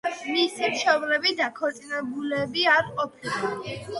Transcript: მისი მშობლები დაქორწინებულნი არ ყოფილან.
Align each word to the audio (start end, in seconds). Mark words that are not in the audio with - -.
მისი 0.35 0.69
მშობლები 0.75 1.33
დაქორწინებულნი 1.41 2.65
არ 2.79 2.91
ყოფილან. 2.97 3.63